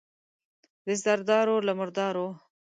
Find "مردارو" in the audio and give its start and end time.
1.79-2.27